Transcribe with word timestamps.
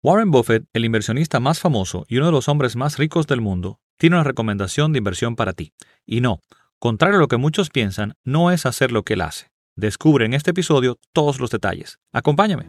Warren 0.00 0.30
Buffett, 0.30 0.64
el 0.74 0.84
inversionista 0.84 1.40
más 1.40 1.58
famoso 1.58 2.04
y 2.06 2.18
uno 2.18 2.26
de 2.26 2.32
los 2.32 2.46
hombres 2.46 2.76
más 2.76 2.98
ricos 2.98 3.26
del 3.26 3.40
mundo, 3.40 3.80
tiene 3.96 4.14
una 4.14 4.22
recomendación 4.22 4.92
de 4.92 4.98
inversión 4.98 5.34
para 5.34 5.54
ti. 5.54 5.72
Y 6.06 6.20
no, 6.20 6.40
contrario 6.78 7.16
a 7.16 7.20
lo 7.20 7.26
que 7.26 7.36
muchos 7.36 7.68
piensan, 7.70 8.14
no 8.22 8.52
es 8.52 8.64
hacer 8.64 8.92
lo 8.92 9.02
que 9.02 9.14
él 9.14 9.22
hace. 9.22 9.50
Descubre 9.74 10.24
en 10.24 10.34
este 10.34 10.52
episodio 10.52 11.00
todos 11.12 11.40
los 11.40 11.50
detalles. 11.50 11.98
Acompáñame. 12.12 12.68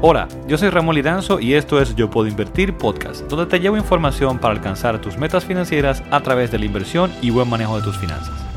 Hola, 0.00 0.28
yo 0.46 0.56
soy 0.58 0.70
Ramón 0.70 0.94
Liranzo 0.94 1.40
y 1.40 1.54
esto 1.54 1.80
es 1.82 1.96
Yo 1.96 2.08
Puedo 2.08 2.28
Invertir 2.28 2.76
Podcast, 2.76 3.22
donde 3.28 3.46
te 3.46 3.58
llevo 3.58 3.76
información 3.76 4.38
para 4.38 4.54
alcanzar 4.54 5.00
tus 5.00 5.18
metas 5.18 5.44
financieras 5.44 6.04
a 6.12 6.20
través 6.22 6.52
de 6.52 6.60
la 6.60 6.66
inversión 6.66 7.12
y 7.20 7.30
buen 7.30 7.50
manejo 7.50 7.78
de 7.78 7.82
tus 7.82 7.98
finanzas. 7.98 8.51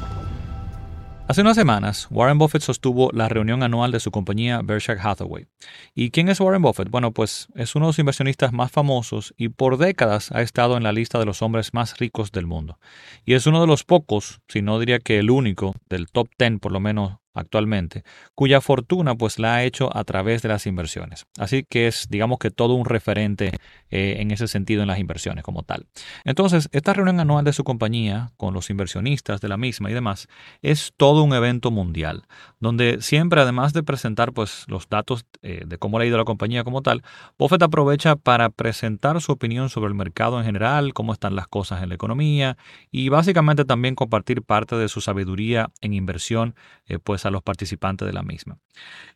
Hace 1.27 1.41
unas 1.41 1.55
semanas, 1.55 2.07
Warren 2.11 2.37
Buffett 2.37 2.61
sostuvo 2.61 3.09
la 3.11 3.27
reunión 3.27 3.63
anual 3.63 3.91
de 3.91 3.99
su 3.99 4.11
compañía 4.11 4.61
Berkshire 4.63 4.99
Hathaway. 5.01 5.47
¿Y 5.95 6.11
quién 6.11 6.29
es 6.29 6.39
Warren 6.39 6.61
Buffett? 6.61 6.91
Bueno, 6.91 7.13
pues 7.13 7.47
es 7.55 7.75
uno 7.75 7.87
de 7.87 7.89
los 7.89 7.99
inversionistas 7.99 8.53
más 8.53 8.71
famosos 8.71 9.33
y 9.35 9.49
por 9.49 9.77
décadas 9.77 10.31
ha 10.31 10.43
estado 10.43 10.77
en 10.77 10.83
la 10.83 10.91
lista 10.91 11.17
de 11.17 11.25
los 11.25 11.41
hombres 11.41 11.73
más 11.73 11.97
ricos 11.97 12.31
del 12.31 12.45
mundo. 12.45 12.77
Y 13.25 13.33
es 13.33 13.47
uno 13.47 13.59
de 13.59 13.65
los 13.65 13.83
pocos, 13.83 14.41
si 14.47 14.61
no 14.61 14.77
diría 14.77 14.99
que 14.99 15.17
el 15.17 15.31
único, 15.31 15.73
del 15.89 16.11
top 16.11 16.29
10 16.37 16.59
por 16.59 16.71
lo 16.71 16.79
menos 16.79 17.13
actualmente, 17.35 18.03
cuya 18.33 18.61
fortuna 18.61 19.15
pues 19.15 19.37
la 19.39 19.55
ha 19.55 19.63
hecho 19.63 19.95
a 19.95 20.03
través 20.03 20.41
de 20.41 20.49
las 20.49 20.65
inversiones. 20.65 21.25
Así 21.37 21.63
que 21.69 21.87
es, 21.87 22.07
digamos 22.09 22.39
que 22.39 22.49
todo 22.49 22.73
un 22.73 22.85
referente 22.85 23.51
eh, 23.91 24.15
en 24.19 24.31
ese 24.31 24.47
sentido 24.47 24.81
en 24.81 24.87
las 24.87 24.99
inversiones 24.99 25.43
como 25.43 25.63
tal. 25.63 25.85
Entonces, 26.23 26.69
esta 26.71 26.93
reunión 26.93 27.19
anual 27.19 27.45
de 27.45 27.53
su 27.53 27.63
compañía 27.63 28.31
con 28.37 28.53
los 28.53 28.69
inversionistas 28.69 29.41
de 29.41 29.49
la 29.49 29.57
misma 29.57 29.91
y 29.91 29.93
demás 29.93 30.27
es 30.61 30.93
todo 30.97 31.23
un 31.23 31.33
evento 31.33 31.71
mundial, 31.71 32.23
donde 32.59 33.01
siempre 33.01 33.41
además 33.41 33.73
de 33.73 33.83
presentar 33.83 34.33
pues 34.33 34.65
los 34.67 34.89
datos 34.89 35.25
eh, 35.41 35.63
de 35.65 35.77
cómo 35.77 35.99
le 35.99 36.05
ha 36.05 36.07
ido 36.07 36.17
la 36.17 36.25
compañía 36.25 36.63
como 36.63 36.81
tal, 36.81 37.03
Buffett 37.37 37.61
aprovecha 37.61 38.15
para 38.15 38.49
presentar 38.49 39.21
su 39.21 39.31
opinión 39.31 39.69
sobre 39.69 39.89
el 39.89 39.95
mercado 39.95 40.39
en 40.39 40.45
general, 40.45 40.93
cómo 40.93 41.13
están 41.13 41.35
las 41.35 41.47
cosas 41.47 41.83
en 41.83 41.89
la 41.89 41.95
economía 41.95 42.57
y 42.91 43.09
básicamente 43.09 43.65
también 43.65 43.95
compartir 43.95 44.41
parte 44.41 44.75
de 44.75 44.89
su 44.89 45.01
sabiduría 45.01 45.69
en 45.81 45.93
inversión 45.93 46.55
eh, 46.87 46.99
pues 46.99 47.24
a 47.25 47.31
los 47.31 47.43
participantes 47.43 48.05
de 48.05 48.13
la 48.13 48.23
misma. 48.23 48.57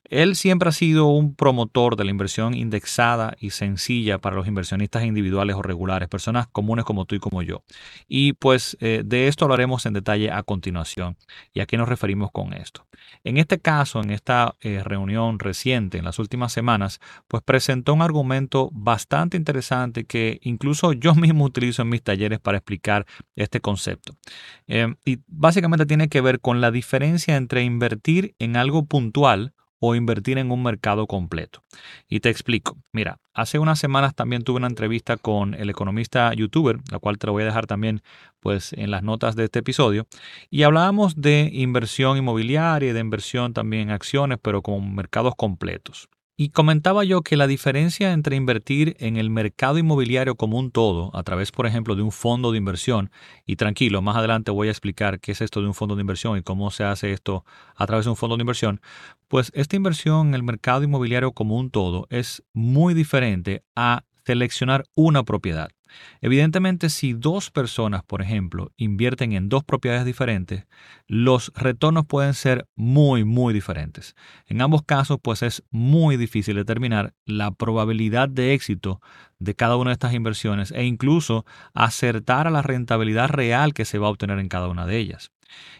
Él 0.06 0.36
siempre 0.36 0.70
ha 0.70 0.72
sido 0.72 1.08
un 1.08 1.36
promotor 1.36 1.96
de 1.96 2.06
la 2.06 2.12
inversión 2.12 2.54
indexada 2.54 3.36
y 3.40 3.52
sencilla 3.52 4.18
para 4.18 4.36
los 4.36 4.48
inversionistas 4.48 5.04
individuales 5.04 5.56
o 5.56 5.62
regulares, 5.62 6.10
personas 6.10 6.48
comunes 6.48 6.86
como 6.86 7.06
tú 7.06 7.16
y 7.16 7.20
como 7.20 7.42
yo. 7.42 7.64
Y 8.08 8.34
pues 8.34 8.78
eh, 8.80 9.04
de 9.06 9.28
esto 9.28 9.46
hablaremos 9.46 9.86
en 9.86 9.94
detalle 9.94 10.32
a 10.32 10.44
continuación. 10.44 11.18
¿Y 11.54 11.60
a 11.60 11.66
qué 11.66 11.78
nos 11.78 11.90
referimos 11.90 12.32
con 12.32 12.54
esto? 12.54 12.88
En 13.24 13.38
este 13.38 13.60
caso, 13.60 14.02
en 14.02 14.12
esta 14.12 14.56
eh, 14.62 14.82
reunión 14.84 15.40
reciente, 15.40 15.98
en 15.98 16.06
las 16.06 16.20
últimas 16.20 16.52
semanas, 16.52 17.00
pues 17.28 17.44
presentó 17.44 17.94
un 17.94 18.02
argumento 18.02 18.70
bastante 18.72 19.38
interesante 19.38 20.06
que 20.06 20.40
incluso 20.44 20.94
yo 20.94 21.16
mismo 21.16 21.46
utilizo 21.46 21.82
en 21.82 21.90
mis 21.90 22.04
talleres 22.04 22.40
para 22.40 22.58
explicar 22.58 23.06
este 23.36 23.60
concepto. 23.62 24.16
Eh, 24.68 24.94
y 25.06 25.20
básicamente 25.28 25.86
tiene 25.86 26.10
que 26.10 26.22
ver 26.22 26.40
con 26.40 26.62
la 26.62 26.72
diferencia 26.72 27.36
entre 27.36 27.64
invertir 27.64 27.99
en 28.40 28.56
algo 28.56 28.86
puntual 28.86 29.54
o 29.80 29.96
invertir 29.96 30.38
en 30.38 30.52
un 30.52 30.62
mercado 30.62 31.08
completo. 31.08 31.64
Y 32.08 32.20
te 32.20 32.30
explico. 32.30 32.78
Mira, 32.92 33.20
hace 33.34 33.60
unas 33.60 33.80
semanas 33.80 34.14
también 34.14 34.44
tuve 34.44 34.58
una 34.58 34.68
entrevista 34.68 35.18
con 35.18 35.54
el 35.54 35.70
economista 35.70 36.34
youtuber, 36.34 36.80
la 36.92 37.00
cual 37.00 37.18
te 37.18 37.28
lo 37.28 37.34
voy 37.34 37.44
a 37.44 37.46
dejar 37.46 37.66
también 37.66 38.02
pues 38.40 38.74
en 38.74 38.92
las 38.92 39.04
notas 39.04 39.36
de 39.36 39.46
este 39.46 39.60
episodio, 39.60 40.06
y 40.50 40.64
hablábamos 40.64 41.22
de 41.22 41.50
inversión 41.54 42.18
inmobiliaria 42.18 42.90
y 42.90 42.94
de 42.94 43.00
inversión 43.00 43.54
también 43.54 43.84
en 43.84 43.92
acciones, 43.92 44.38
pero 44.42 44.62
con 44.62 44.96
mercados 44.96 45.36
completos. 45.36 46.10
Y 46.42 46.52
comentaba 46.52 47.04
yo 47.04 47.22
que 47.22 47.36
la 47.36 47.48
diferencia 47.48 48.14
entre 48.14 48.38
invertir 48.38 48.96
en 49.00 49.18
el 49.18 49.30
mercado 49.30 49.78
inmobiliario 49.78 50.36
como 50.36 50.58
un 50.58 50.72
todo, 50.72 51.12
a 51.14 51.22
través, 51.24 51.52
por 51.52 51.68
ejemplo, 51.68 51.98
de 51.98 52.02
un 52.02 52.14
fondo 52.14 52.54
de 52.54 52.58
inversión, 52.58 53.12
y 53.46 53.58
tranquilo, 53.58 54.02
más 54.02 54.16
adelante 54.16 54.50
voy 54.50 54.70
a 54.70 54.72
explicar 54.72 55.20
qué 55.20 55.34
es 55.34 55.42
esto 55.42 55.60
de 55.60 55.68
un 55.68 55.74
fondo 55.74 55.98
de 55.98 56.02
inversión 56.02 56.38
y 56.38 56.42
cómo 56.42 56.72
se 56.72 56.86
hace 56.86 57.12
esto 57.12 57.44
a 57.76 57.86
través 57.86 58.06
de 58.06 58.12
un 58.12 58.16
fondo 58.16 58.38
de 58.38 58.44
inversión, 58.44 58.80
pues 59.28 59.52
esta 59.54 59.76
inversión 59.76 60.30
en 60.30 60.34
el 60.34 60.44
mercado 60.44 60.84
inmobiliario 60.84 61.34
como 61.34 61.58
un 61.58 61.72
todo 61.72 62.08
es 62.10 62.42
muy 62.54 62.94
diferente 62.94 63.66
a 63.76 64.06
seleccionar 64.24 64.86
una 64.96 65.24
propiedad. 65.24 65.68
Evidentemente, 66.22 66.90
si 66.90 67.14
dos 67.14 67.52
personas, 67.52 68.04
por 68.04 68.22
ejemplo, 68.22 68.72
invierten 68.78 69.34
en 69.34 69.50
dos 69.50 69.64
propiedades 69.64 70.06
diferentes, 70.06 70.66
los 71.08 71.52
retornos 71.56 72.06
pueden 72.06 72.34
ser 72.34 72.68
muy, 72.76 73.24
muy 73.24 73.54
diferentes. 73.54 74.16
En 74.48 74.62
ambos 74.62 74.84
casos, 74.84 75.18
pues 75.22 75.44
es 75.44 75.64
muy 75.72 76.18
difícil 76.18 76.56
determinar 76.56 77.14
la 77.26 77.52
probabilidad 77.52 78.30
de 78.30 78.54
éxito 78.54 79.02
de 79.40 79.56
cada 79.56 79.78
una 79.78 79.92
de 79.92 79.94
estas 79.94 80.14
inversiones 80.14 80.72
e 80.72 80.84
incluso 80.84 81.46
acertar 81.74 82.48
a 82.48 82.52
la 82.52 82.62
rentabilidad 82.62 83.30
real 83.30 83.74
que 83.74 83.86
se 83.86 83.98
va 83.98 84.08
a 84.08 84.12
obtener 84.12 84.40
en 84.40 84.50
cada 84.50 84.68
una 84.68 84.86
de 84.86 84.98
ellas. 84.98 85.32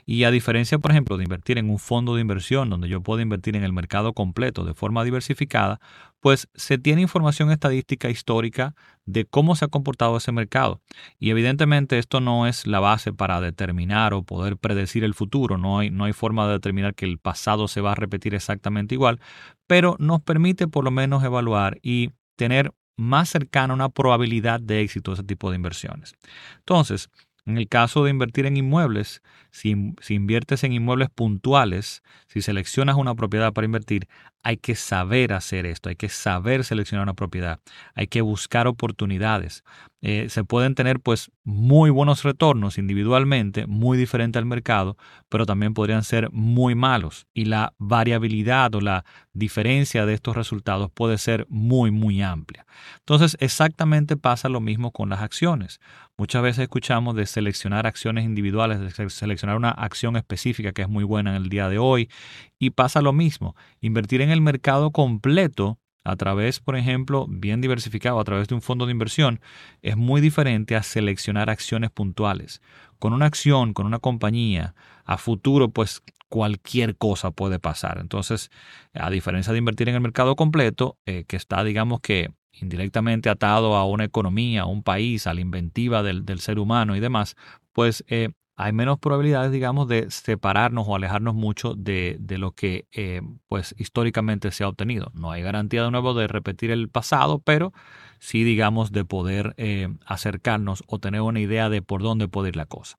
Y 0.06 0.24
a 0.24 0.32
diferencia, 0.32 0.80
por 0.80 0.92
ejemplo, 0.92 1.18
de 1.18 1.24
invertir 1.24 1.58
en 1.58 1.70
un 1.70 1.80
fondo 1.80 2.16
de 2.16 2.22
inversión 2.22 2.70
donde 2.70 2.90
yo 2.90 3.02
puedo 3.02 3.22
invertir 3.22 3.56
en 3.56 3.64
el 3.64 3.74
mercado 3.74 4.14
completo 4.14 4.64
de 4.64 4.74
forma 4.74 5.04
diversificada, 5.04 5.80
pues 6.20 6.50
se 6.54 6.78
tiene 6.78 7.02
información 7.02 7.52
estadística 7.52 8.10
histórica 8.10 8.76
de 9.06 9.26
cómo 9.26 9.56
se 9.56 9.66
ha 9.66 9.70
comportado 9.70 10.18
ese 10.18 10.32
mercado. 10.32 10.82
Y 11.20 11.30
evidentemente 11.30 11.98
esto 11.98 12.20
no 12.20 12.48
es 12.48 12.68
la 12.68 12.80
base 12.80 13.14
para 13.14 13.42
determinar 13.42 14.14
o 14.14 14.24
poder 14.24 14.58
predecir 14.58 15.04
el 15.04 15.14
futuro, 15.14 15.58
no 15.58 15.80
hay, 15.80 15.90
no 15.90 16.06
hay 16.06 16.14
forma 16.14 16.46
de 16.48 16.54
determinar 16.54 16.96
que 16.96 17.06
el 17.06 17.18
pasado 17.18 17.68
se 17.68 17.82
va 17.82 17.94
a 17.94 17.96
repetir 17.96 18.36
exactamente 18.36 18.96
igual, 18.96 19.20
pero 19.68 19.96
nos 20.00 20.22
permite 20.22 20.68
por 20.68 20.84
lo 20.84 20.92
menos 20.92 21.24
evaluar 21.24 21.80
y 21.82 22.12
tener 22.36 22.74
más 22.98 23.30
cercana 23.30 23.74
una 23.74 23.90
probabilidad 23.90 24.60
de 24.60 24.82
éxito 24.82 25.14
ese 25.14 25.24
tipo 25.24 25.50
de 25.50 25.56
inversiones. 25.56 26.16
Entonces, 26.58 27.10
en 27.46 27.58
el 27.58 27.68
caso 27.68 28.04
de 28.04 28.12
invertir 28.12 28.46
en 28.46 28.58
inmuebles, 28.58 29.22
si, 29.52 29.94
inviertes 30.10 30.64
en 30.64 30.74
inmuebles 30.74 31.10
puntuales, 31.10 32.04
si 32.28 32.42
seleccionas 32.42 32.96
una 32.96 33.16
propiedad 33.16 33.54
para 33.54 33.66
invertir, 33.66 34.08
hay 34.42 34.58
que 34.58 34.76
saber 34.76 35.34
hacer 35.34 35.66
esto, 35.66 35.90
hay 35.90 35.96
que 35.96 36.10
saber 36.10 36.64
seleccionar 36.64 37.04
una 37.04 37.14
propiedad, 37.14 37.60
hay 37.94 38.08
que 38.08 38.22
buscar 38.22 38.68
oportunidades. 38.68 39.64
Eh, 40.02 40.28
se 40.30 40.46
pueden 40.46 40.76
tener 40.76 41.02
pues 41.02 41.30
muy 41.44 41.90
buenos 41.90 42.24
retornos 42.24 42.78
individualmente, 42.78 43.68
muy 43.68 43.98
diferente 43.98 44.40
al 44.40 44.46
mercado, 44.46 44.96
pero 45.28 45.46
también 45.46 45.74
podrían 45.74 46.06
ser 46.06 46.32
muy 46.32 46.74
malos 46.74 47.28
y 47.34 47.46
la 47.46 47.74
variabilidad 47.80 48.74
o 48.76 48.82
la 48.82 49.04
diferencia 49.34 50.06
de 50.06 50.14
estos 50.14 50.38
resultados 50.38 50.90
puede 50.90 51.18
ser 51.18 51.46
muy 51.50 51.92
muy 51.92 52.22
amplia. 52.22 52.66
Entonces 53.00 53.36
exactamente 53.42 54.16
pasa 54.16 54.48
lo 54.48 54.62
mismo 54.62 54.92
con 54.92 55.10
las 55.10 55.20
acciones. 55.20 55.82
Muchas 56.18 56.44
veces 56.44 56.64
escuchamos 56.64 57.16
de 57.16 57.26
seleccionar 57.26 57.88
acciones 57.88 58.26
individuales, 58.26 58.80
de 58.80 59.10
seleccionar 59.10 59.39
una 59.48 59.72
acción 59.72 60.16
específica 60.16 60.72
que 60.74 60.82
es 60.82 60.90
muy 60.90 61.04
buena 61.04 61.36
en 61.36 61.44
el 61.44 61.50
día 61.50 61.70
de 61.70 61.78
hoy 61.78 62.10
y 62.58 62.72
pasa 62.72 63.02
lo 63.02 63.14
mismo. 63.14 63.56
Invertir 63.82 64.22
en 64.22 64.30
el 64.30 64.42
mercado 64.42 64.92
completo 64.92 65.80
a 66.04 66.16
través, 66.16 66.60
por 66.60 66.76
ejemplo, 66.76 67.26
bien 67.30 67.62
diversificado, 67.62 68.20
a 68.20 68.24
través 68.24 68.48
de 68.48 68.56
un 68.56 68.62
fondo 68.62 68.86
de 68.86 68.92
inversión, 68.92 69.42
es 69.82 69.98
muy 69.98 70.22
diferente 70.22 70.76
a 70.76 70.84
seleccionar 70.84 71.50
acciones 71.50 71.92
puntuales. 71.92 72.62
Con 73.00 73.14
una 73.14 73.26
acción, 73.26 73.74
con 73.74 73.86
una 73.86 74.00
compañía, 74.00 74.76
a 75.06 75.18
futuro, 75.18 75.70
pues 75.70 76.02
cualquier 76.30 76.96
cosa 76.96 77.32
puede 77.32 77.60
pasar. 77.60 78.00
Entonces, 78.00 78.50
a 78.94 79.10
diferencia 79.10 79.52
de 79.52 79.60
invertir 79.60 79.90
en 79.90 79.96
el 79.96 80.02
mercado 80.02 80.36
completo, 80.36 80.98
eh, 81.06 81.26
que 81.28 81.36
está, 81.36 81.64
digamos 81.64 82.00
que, 82.02 82.32
indirectamente 82.54 83.30
atado 83.30 83.76
a 83.76 83.86
una 83.86 84.04
economía, 84.04 84.64
a 84.64 84.66
un 84.66 84.84
país, 84.84 85.28
a 85.28 85.34
la 85.34 85.42
inventiva 85.42 86.04
del, 86.04 86.40
ser 86.40 86.60
humano 86.60 86.96
y 86.96 87.00
demás, 87.00 87.36
pues 87.74 88.04
eh, 88.08 88.30
hay 88.60 88.74
menos 88.74 89.00
probabilidades, 89.00 89.54
digamos, 89.54 89.88
de 89.88 90.12
separarnos 90.12 90.86
o 90.86 90.94
alejarnos 90.94 91.34
mucho 91.34 91.76
de, 91.76 92.20
lo 92.28 92.52
que 92.52 92.90
eh, 92.92 93.22
pues 93.48 93.74
históricamente 93.78 94.52
se 94.52 94.66
ha 94.66 94.68
obtenido. 94.68 95.12
No 95.14 95.32
hay 95.32 95.42
garantía 95.42 95.82
de 95.82 95.92
nuevo 95.92 96.14
de 96.14 96.28
repetir 96.28 96.70
el 96.70 96.90
pasado, 96.90 97.40
pero 97.40 97.72
sí, 98.20 98.44
digamos, 98.44 98.92
de 98.92 99.06
poder 99.06 99.54
eh, 99.56 99.88
acercarnos 100.06 100.84
o 100.88 101.00
tener 101.00 101.22
una 101.22 101.40
idea 101.40 101.70
de 101.70 101.82
por 101.82 102.04
dónde 102.04 102.28
puede 102.28 102.50
ir 102.50 102.58
la 102.58 102.66
cosa. 102.66 102.98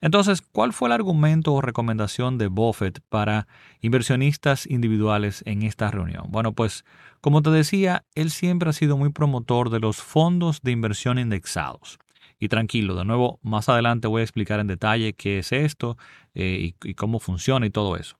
Entonces, 0.00 0.40
¿cuál 0.40 0.72
fue 0.72 0.88
el 0.88 0.92
argumento 0.92 1.52
o 1.52 1.60
recomendación 1.60 2.38
de 2.38 2.46
Buffett 2.46 3.00
para 3.10 3.46
inversionistas 3.82 4.66
individuales 4.66 5.42
en 5.44 5.64
esta 5.64 5.90
reunión? 5.90 6.28
Bueno, 6.30 6.54
pues 6.54 6.86
como 7.20 7.42
te 7.42 7.50
decía, 7.50 8.06
él 8.14 8.30
siempre 8.30 8.70
ha 8.70 8.72
sido 8.72 8.96
muy 8.96 9.10
promotor 9.10 9.68
de 9.68 9.80
los 9.80 9.98
fondos 9.98 10.62
de 10.62 10.72
inversión 10.72 11.18
indexados 11.18 11.98
y 12.38 12.48
tranquilo. 12.48 12.94
De 12.94 13.04
nuevo, 13.04 13.38
más 13.42 13.68
adelante 13.68 14.08
voy 14.08 14.20
a 14.20 14.24
explicar 14.24 14.60
en 14.60 14.66
detalle 14.66 15.14
qué 15.14 15.38
es 15.38 15.52
esto 15.52 15.96
eh, 16.34 16.74
y, 16.82 16.94
cómo 16.94 17.20
funciona 17.20 17.66
y 17.66 17.70
todo 17.70 17.96
eso. 17.96 18.16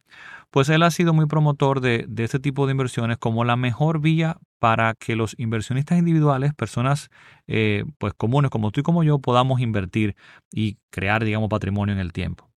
Pues 0.51 0.69
él 0.69 0.83
ha 0.83 0.91
sido 0.91 1.13
muy 1.13 1.27
promotor 1.27 1.81
de, 1.81 2.07
este 2.19 2.39
tipo 2.39 2.67
de 2.67 2.73
inversiones 2.73 3.19
como 3.19 3.45
la 3.45 3.57
mejor 3.57 4.01
vía 4.01 4.39
para 4.61 4.95
que 4.95 5.17
los 5.17 5.35
inversionistas 5.39 5.99
individuales, 5.99 6.55
personas 6.55 7.11
eh, 7.49 7.85
pues 7.99 8.15
comunes 8.15 8.51
como 8.51 8.71
tú 8.71 8.81
y 8.81 8.83
como 8.85 9.03
yo, 9.03 9.19
podamos 9.19 9.61
invertir 9.61 10.15
y 10.53 10.79
crear, 10.91 11.25
digamos, 11.25 11.49
patrimonio 11.49 11.93
en 11.93 12.01
el 12.01 12.13
tiempo. 12.13 12.49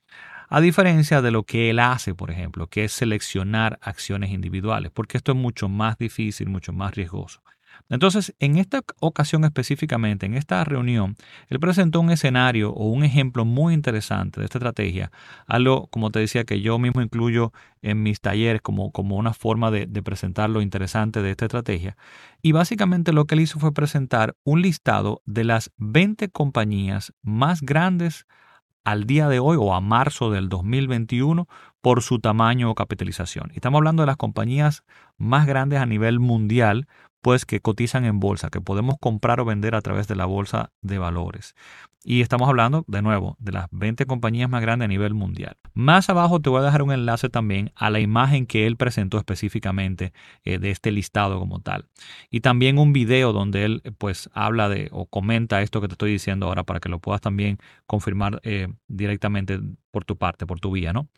A 0.50 0.62
diferencia 0.62 1.22
de 1.22 1.32
lo 1.32 1.44
que 1.44 1.70
él 1.70 1.80
hace, 1.80 2.16
por 2.16 2.32
ejemplo, 2.32 2.68
que 2.68 2.86
es 2.86 2.94
seleccionar 2.94 3.80
acciones 3.82 4.32
individuales, 4.32 4.92
porque 4.94 5.18
esto 5.18 5.34
es 5.34 5.38
mucho 5.38 5.68
más 5.68 5.98
difícil, 5.98 6.48
mucho 6.48 6.72
más 6.72 6.96
riesgoso. 6.96 7.42
Entonces, 7.90 8.36
en 8.40 8.58
esta 8.58 8.82
ocasión 9.00 9.44
específicamente, 9.46 10.26
en 10.26 10.34
esta 10.34 10.64
reunión, 10.64 11.16
él 11.48 11.60
presentó 11.60 12.00
un 12.00 12.12
escenario 12.12 12.72
o 12.72 12.90
un 12.90 13.04
ejemplo 13.04 13.46
muy 13.46 13.74
interesante 13.74 14.40
de 14.40 14.46
esta 14.46 14.58
estrategia, 14.58 15.12
algo, 15.46 15.88
como 15.88 16.12
te 16.12 16.20
decía, 16.20 16.44
que 16.44 16.62
yo 16.62 16.80
mismo 16.80 17.02
incluyo 17.02 17.52
en 17.82 18.04
mis 18.04 18.22
talleres 18.22 18.62
como, 18.62 18.92
como 18.92 19.18
una 19.18 19.34
forma 19.34 19.72
de, 19.72 19.86
de 19.86 20.04
presentar 20.04 20.50
lo 20.50 20.62
interesante 20.62 21.22
de 21.22 21.32
esta 21.32 21.46
estrategia. 21.46 21.98
Y 22.42 22.52
básicamente 22.52 23.14
lo 23.14 23.26
que 23.26 23.36
él 23.36 23.42
hizo 23.42 23.60
fue 23.60 23.74
presentar 23.74 24.36
un 24.44 24.62
listado 24.62 25.22
de 25.26 25.44
las 25.44 25.72
20 25.78 26.30
compañías 26.30 27.14
más 27.22 27.62
grandes 27.62 28.26
al 28.88 29.04
día 29.04 29.28
de 29.28 29.40
hoy 29.40 29.58
o 29.60 29.74
a 29.74 29.82
marzo 29.82 30.32
del 30.32 30.48
2021 30.48 31.46
por 31.82 32.02
su 32.02 32.20
tamaño 32.20 32.72
o 32.72 32.76
capitalización. 32.76 33.52
Estamos 33.54 33.80
hablando 33.80 34.04
de 34.04 34.08
las 34.08 34.16
compañías 34.16 34.86
más 35.18 35.46
grandes 35.46 35.82
a 35.82 35.86
nivel 35.86 36.22
mundial 36.22 36.88
pues 37.28 37.44
que 37.44 37.60
cotizan 37.60 38.06
en 38.06 38.22
bolsa, 38.22 38.50
que 38.50 38.62
podemos 38.62 38.96
comprar 39.02 39.42
o 39.42 39.46
vender 39.46 39.76
a 39.76 39.82
través 39.82 40.08
de 40.08 40.16
la 40.16 40.24
bolsa 40.24 40.72
de 40.82 40.98
valores. 40.98 41.56
Y 42.10 42.22
estamos 42.22 42.48
hablando, 42.48 42.86
de 42.88 43.02
nuevo, 43.02 43.36
de 43.38 43.52
las 43.52 43.68
20 43.72 44.06
compañías 44.06 44.50
más 44.50 44.62
grandes 44.62 44.86
a 44.86 44.88
nivel 44.88 45.14
mundial. 45.14 45.58
Más 45.74 46.10
abajo 46.10 46.40
te 46.40 46.50
voy 46.50 46.62
a 46.62 46.64
dejar 46.64 46.82
un 46.82 46.94
enlace 46.94 47.28
también 47.28 47.74
a 47.76 47.90
la 47.90 48.00
imagen 48.00 48.46
que 48.46 48.66
él 48.66 48.78
presentó 48.78 49.18
específicamente 49.18 50.14
eh, 50.46 50.58
de 50.58 50.72
este 50.72 50.92
listado 50.92 51.38
como 51.38 51.60
tal. 51.60 51.90
Y 52.30 52.40
también 52.40 52.80
un 52.80 52.94
video 52.94 53.34
donde 53.34 53.66
él 53.66 53.82
pues 53.98 54.30
habla 54.32 54.70
de 54.70 54.88
o 54.94 55.06
comenta 55.06 55.62
esto 55.62 55.82
que 55.82 55.90
te 55.90 55.96
estoy 55.96 56.14
diciendo 56.14 56.46
ahora 56.46 56.64
para 56.64 56.80
que 56.80 56.88
lo 56.88 57.00
puedas 57.00 57.20
también 57.20 57.58
confirmar 57.88 58.40
eh, 58.44 58.70
directamente 58.88 59.60
por 59.92 60.06
tu 60.06 60.16
parte, 60.16 60.46
por 60.46 60.60
tu 60.60 60.72
vía, 60.72 60.94
¿no? 60.94 61.10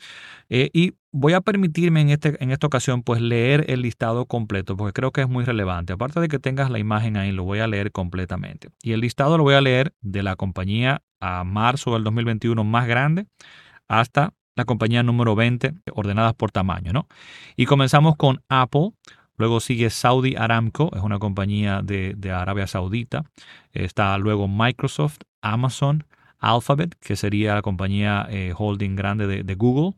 Eh, 0.49 0.69
y 0.73 0.93
voy 1.11 1.33
a 1.33 1.41
permitirme 1.41 2.01
en, 2.01 2.09
este, 2.09 2.41
en 2.41 2.51
esta 2.51 2.67
ocasión 2.67 3.03
pues 3.03 3.19
leer 3.19 3.65
el 3.67 3.81
listado 3.81 4.25
completo 4.25 4.77
porque 4.77 4.93
creo 4.93 5.11
que 5.11 5.21
es 5.21 5.29
muy 5.29 5.43
relevante. 5.43 5.93
Aparte 5.93 6.19
de 6.19 6.27
que 6.29 6.39
tengas 6.39 6.69
la 6.69 6.79
imagen 6.79 7.17
ahí, 7.17 7.31
lo 7.31 7.43
voy 7.43 7.59
a 7.59 7.67
leer 7.67 7.91
completamente. 7.91 8.69
Y 8.81 8.93
el 8.93 9.01
listado 9.01 9.37
lo 9.37 9.43
voy 9.43 9.55
a 9.55 9.61
leer 9.61 9.93
de 10.01 10.23
la 10.23 10.35
compañía 10.35 10.78
a 10.85 11.43
marzo 11.43 11.93
del 11.93 12.03
2021 12.03 12.63
más 12.63 12.87
grande 12.87 13.25
hasta 13.87 14.33
la 14.55 14.65
compañía 14.65 15.03
número 15.03 15.35
20 15.35 15.73
ordenadas 15.93 16.33
por 16.33 16.51
tamaño, 16.51 16.91
¿no? 16.91 17.07
Y 17.55 17.65
comenzamos 17.65 18.15
con 18.15 18.41
Apple. 18.49 18.91
Luego 19.37 19.61
sigue 19.61 19.89
Saudi 19.89 20.35
Aramco, 20.35 20.91
es 20.95 21.01
una 21.01 21.17
compañía 21.17 21.81
de, 21.81 22.13
de 22.17 22.31
Arabia 22.31 22.67
Saudita. 22.67 23.23
Está 23.71 24.17
luego 24.17 24.49
Microsoft, 24.49 25.19
Amazon, 25.41 26.05
Alphabet, 26.39 26.95
que 26.99 27.15
sería 27.15 27.55
la 27.55 27.61
compañía 27.61 28.25
eh, 28.29 28.53
holding 28.57 28.95
grande 28.95 29.27
de, 29.43 29.55
Google. 29.55 29.97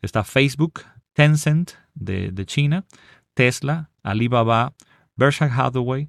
Está 0.00 0.24
Facebook, 0.24 0.82
Tencent 1.12 1.72
de, 1.94 2.46
China, 2.46 2.84
Tesla, 3.34 3.90
Alibaba, 4.02 4.72
Berkshire 5.16 5.50
Hathaway, 5.50 6.08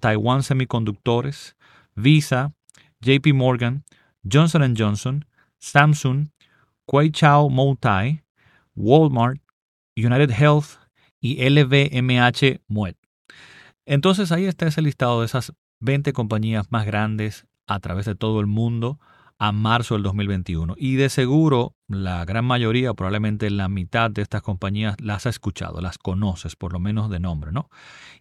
Taiwan 0.00 0.42
Semiconductores, 0.42 1.56
Visa, 1.94 2.52
JP 3.02 3.34
Morgan, 3.34 3.84
Johnson 4.30 4.74
Johnson, 4.76 5.24
Samsung, 5.58 6.30
Chao 7.12 7.48
Moutai, 7.48 8.22
Walmart, 8.74 9.40
United 9.96 10.30
Health 10.30 10.78
y 11.20 11.36
LVMH 11.48 12.60
Moet. 12.68 12.96
Entonces 13.86 14.32
ahí 14.32 14.44
está 14.44 14.66
ese 14.66 14.82
listado 14.82 15.20
de 15.20 15.26
esas 15.26 15.52
20 15.80 16.12
compañías 16.12 16.70
más 16.70 16.86
grandes 16.86 17.46
a 17.66 17.80
través 17.80 18.06
de 18.06 18.14
todo 18.14 18.40
el 18.40 18.46
mundo 18.46 18.98
a 19.40 19.52
marzo 19.52 19.94
del 19.94 20.02
2021. 20.02 20.74
Y 20.76 20.96
de 20.96 21.08
seguro 21.08 21.74
la 21.88 22.26
gran 22.26 22.44
mayoría, 22.44 22.92
probablemente 22.92 23.48
la 23.48 23.70
mitad 23.70 24.10
de 24.10 24.20
estas 24.20 24.42
compañías 24.42 24.96
las 25.00 25.24
ha 25.24 25.30
escuchado, 25.30 25.80
las 25.80 25.96
conoces 25.96 26.56
por 26.56 26.74
lo 26.74 26.78
menos 26.78 27.08
de 27.08 27.20
nombre, 27.20 27.50
¿no? 27.50 27.70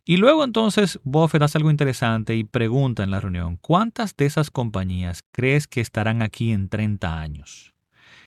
Y 0.06 0.16
luego 0.16 0.45
entonces 0.45 0.98
Buffett 1.04 1.42
hace 1.42 1.57
algo 1.57 1.71
interesante 1.71 2.38
y 2.38 2.45
pregunta 2.45 3.04
en 3.04 3.12
la 3.12 3.19
reunión, 3.19 3.57
¿cuántas 3.57 4.16
de 4.16 4.27
esas 4.27 4.50
compañías 4.50 5.21
crees 5.33 5.68
que 5.68 5.81
estarán 5.81 6.21
aquí 6.21 6.54
en 6.54 6.69
30 6.69 7.19
años? 7.19 7.75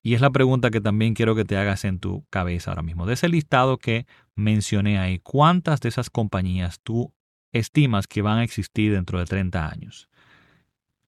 Y 0.02 0.12
es 0.12 0.20
la 0.20 0.30
pregunta 0.30 0.70
que 0.70 0.82
también 0.82 1.14
quiero 1.14 1.34
que 1.34 1.46
te 1.46 1.56
hagas 1.56 1.86
en 1.86 1.98
tu 1.98 2.26
cabeza 2.28 2.72
ahora 2.72 2.82
mismo. 2.82 3.06
De 3.06 3.14
ese 3.14 3.30
listado 3.30 3.78
que 3.78 4.06
mencioné 4.34 4.98
ahí, 4.98 5.18
¿cuántas 5.18 5.80
de 5.80 5.88
esas 5.88 6.10
compañías 6.10 6.78
tú 6.82 7.14
estimas 7.52 8.06
que 8.06 8.20
van 8.20 8.38
a 8.38 8.44
existir 8.44 8.92
dentro 8.92 9.18
de 9.18 9.24
30 9.24 9.66
años? 9.66 10.10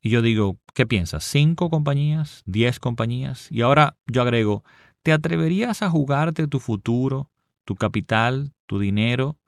Y 0.04 0.10
yo 0.10 0.20
digo, 0.20 0.58
¿qué 0.74 0.84
piensas? 0.84 1.24
¿Cinco 1.24 1.70
compañías? 1.70 2.42
¿Diez 2.44 2.78
compañías? 2.78 3.50
Y 3.50 3.62
ahora 3.62 3.96
yo 4.06 4.20
agrego, 4.20 4.62
¿te 5.02 5.12
atreverías 5.12 5.80
a 5.80 5.88
jugarte 5.88 6.46
tu 6.46 6.60
futuro, 6.60 7.30
tu 7.64 7.74
capital, 7.74 8.52
tu 8.66 8.78
dinero, 8.78 9.38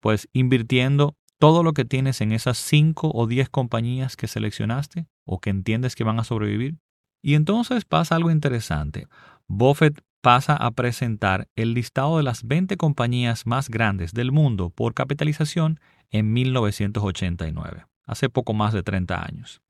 pues 0.00 0.28
invirtiendo 0.32 1.14
todo 1.38 1.62
lo 1.62 1.72
que 1.72 1.84
tienes 1.84 2.20
en 2.20 2.32
esas 2.32 2.58
cinco 2.58 3.12
o 3.14 3.28
diez 3.28 3.48
compañías 3.48 4.16
que 4.16 4.26
seleccionaste 4.26 5.06
o 5.24 5.38
que 5.38 5.50
entiendes 5.50 5.94
que 5.94 6.02
van 6.02 6.18
a 6.18 6.24
sobrevivir? 6.24 6.78
Y 7.22 7.34
entonces 7.34 7.84
pasa 7.84 8.16
algo 8.16 8.32
interesante. 8.32 9.06
Buffett 9.46 10.02
pasa 10.20 10.56
a 10.56 10.72
presentar 10.72 11.46
el 11.54 11.74
listado 11.74 12.16
de 12.16 12.24
las 12.24 12.42
20 12.42 12.76
compañías 12.76 13.46
más 13.46 13.68
grandes 13.68 14.14
del 14.14 14.32
mundo 14.32 14.70
por 14.70 14.94
capitalización 14.94 15.78
en 16.10 16.32
1989, 16.32 17.86
hace 18.04 18.28
poco 18.28 18.52
más 18.52 18.72
de 18.72 18.82
30 18.82 19.24
años. 19.24 19.62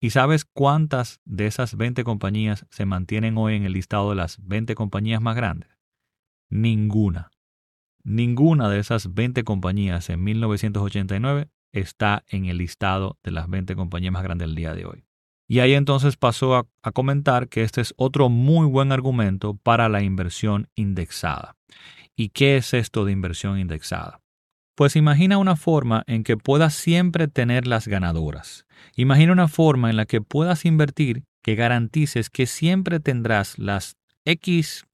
¿Y 0.00 0.10
sabes 0.10 0.44
cuántas 0.44 1.20
de 1.24 1.46
esas 1.46 1.76
20 1.76 2.04
compañías 2.04 2.66
se 2.70 2.86
mantienen 2.86 3.36
hoy 3.36 3.56
en 3.56 3.64
el 3.64 3.72
listado 3.72 4.10
de 4.10 4.16
las 4.16 4.38
20 4.46 4.74
compañías 4.76 5.20
más 5.20 5.34
grandes? 5.34 5.68
Ninguna. 6.50 7.30
Ninguna 8.04 8.68
de 8.68 8.78
esas 8.78 9.12
20 9.12 9.42
compañías 9.42 10.08
en 10.08 10.22
1989 10.22 11.48
está 11.72 12.24
en 12.28 12.46
el 12.46 12.58
listado 12.58 13.18
de 13.24 13.32
las 13.32 13.48
20 13.50 13.74
compañías 13.74 14.12
más 14.12 14.22
grandes 14.22 14.48
del 14.48 14.54
día 14.54 14.72
de 14.72 14.86
hoy. 14.86 15.04
Y 15.48 15.60
ahí 15.60 15.74
entonces 15.74 16.16
pasó 16.16 16.56
a, 16.56 16.66
a, 16.82 16.92
comentar 16.92 17.48
que 17.48 17.62
este 17.62 17.80
es 17.80 17.94
otro 17.96 18.28
muy 18.28 18.66
buen 18.66 18.92
argumento 18.92 19.54
para 19.54 19.88
la 19.88 20.02
inversión 20.02 20.68
indexada. 20.74 21.56
¿Y 22.14 22.28
qué 22.28 22.56
es 22.58 22.74
esto 22.74 23.04
de 23.04 23.12
inversión 23.12 23.58
indexada? 23.58 24.20
Pues 24.78 24.94
imagina 24.94 25.38
una 25.38 25.56
forma 25.56 26.04
en 26.06 26.22
que 26.22 26.36
puedas 26.36 26.72
siempre 26.72 27.26
tener 27.26 27.66
las 27.66 27.88
ganadoras. 27.88 28.64
Imagina 28.94 29.32
una 29.32 29.48
forma 29.48 29.90
en 29.90 29.96
la 29.96 30.06
que 30.06 30.20
puedas 30.20 30.64
invertir 30.64 31.24
que 31.42 31.56
garantices 31.56 32.30
que 32.30 32.46
siempre 32.46 33.00
tendrás 33.00 33.58
las 33.58 33.96
X 34.24 34.86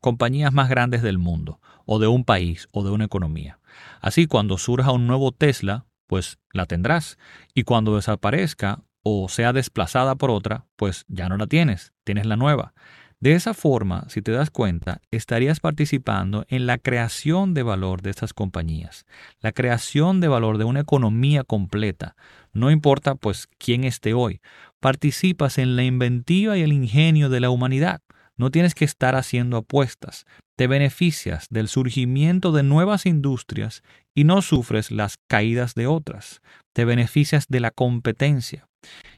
compañías 0.00 0.52
más 0.52 0.68
grandes 0.68 1.02
del 1.02 1.18
mundo, 1.18 1.58
o 1.86 1.98
de 1.98 2.06
un 2.06 2.22
país, 2.22 2.68
o 2.70 2.84
de 2.84 2.92
una 2.92 3.06
economía. 3.06 3.58
Así 4.00 4.28
cuando 4.28 4.58
surja 4.58 4.92
un 4.92 5.08
nuevo 5.08 5.32
Tesla, 5.32 5.86
pues 6.06 6.38
la 6.52 6.66
tendrás. 6.66 7.18
Y 7.52 7.64
cuando 7.64 7.96
desaparezca 7.96 8.84
o 9.02 9.28
sea 9.28 9.52
desplazada 9.52 10.14
por 10.14 10.30
otra, 10.30 10.66
pues 10.76 11.04
ya 11.08 11.28
no 11.28 11.36
la 11.36 11.48
tienes, 11.48 11.92
tienes 12.04 12.26
la 12.26 12.36
nueva. 12.36 12.74
De 13.22 13.34
esa 13.34 13.54
forma, 13.54 14.06
si 14.08 14.20
te 14.20 14.32
das 14.32 14.50
cuenta, 14.50 15.00
estarías 15.12 15.60
participando 15.60 16.44
en 16.48 16.66
la 16.66 16.76
creación 16.76 17.54
de 17.54 17.62
valor 17.62 18.02
de 18.02 18.10
estas 18.10 18.34
compañías, 18.34 19.06
la 19.38 19.52
creación 19.52 20.20
de 20.20 20.26
valor 20.26 20.58
de 20.58 20.64
una 20.64 20.80
economía 20.80 21.44
completa. 21.44 22.16
No 22.52 22.72
importa 22.72 23.14
pues 23.14 23.48
quién 23.58 23.84
esté 23.84 24.12
hoy, 24.12 24.40
participas 24.80 25.58
en 25.58 25.76
la 25.76 25.84
inventiva 25.84 26.58
y 26.58 26.62
el 26.62 26.72
ingenio 26.72 27.28
de 27.28 27.38
la 27.38 27.50
humanidad. 27.50 28.00
No 28.36 28.50
tienes 28.50 28.74
que 28.74 28.84
estar 28.84 29.14
haciendo 29.14 29.56
apuestas. 29.56 30.24
Te 30.56 30.66
beneficias 30.66 31.46
del 31.48 31.68
surgimiento 31.68 32.50
de 32.50 32.64
nuevas 32.64 33.06
industrias 33.06 33.84
y 34.16 34.24
no 34.24 34.42
sufres 34.42 34.90
las 34.90 35.14
caídas 35.28 35.76
de 35.76 35.86
otras. 35.86 36.40
Te 36.72 36.84
beneficias 36.84 37.46
de 37.48 37.60
la 37.60 37.70
competencia. 37.70 38.66